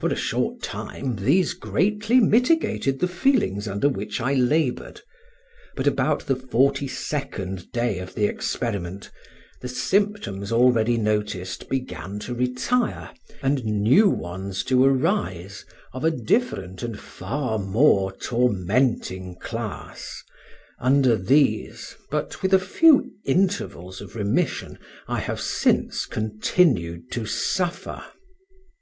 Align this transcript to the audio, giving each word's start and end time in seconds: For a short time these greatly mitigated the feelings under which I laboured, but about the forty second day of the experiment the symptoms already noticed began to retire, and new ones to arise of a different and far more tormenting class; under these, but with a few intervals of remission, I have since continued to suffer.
For 0.00 0.08
a 0.08 0.16
short 0.16 0.60
time 0.60 1.14
these 1.14 1.52
greatly 1.54 2.18
mitigated 2.18 2.98
the 2.98 3.06
feelings 3.06 3.68
under 3.68 3.88
which 3.88 4.20
I 4.20 4.34
laboured, 4.34 5.02
but 5.76 5.86
about 5.86 6.26
the 6.26 6.34
forty 6.34 6.88
second 6.88 7.70
day 7.70 8.00
of 8.00 8.16
the 8.16 8.24
experiment 8.24 9.12
the 9.60 9.68
symptoms 9.68 10.50
already 10.50 10.96
noticed 10.98 11.68
began 11.68 12.18
to 12.26 12.34
retire, 12.34 13.10
and 13.40 13.64
new 13.64 14.10
ones 14.10 14.64
to 14.64 14.84
arise 14.84 15.64
of 15.92 16.04
a 16.04 16.10
different 16.10 16.82
and 16.82 16.98
far 16.98 17.56
more 17.60 18.10
tormenting 18.10 19.36
class; 19.38 20.24
under 20.80 21.14
these, 21.14 21.94
but 22.10 22.42
with 22.42 22.52
a 22.52 22.58
few 22.58 23.12
intervals 23.24 24.00
of 24.00 24.16
remission, 24.16 24.76
I 25.06 25.20
have 25.20 25.40
since 25.40 26.04
continued 26.04 27.12
to 27.12 27.26
suffer. 27.26 28.02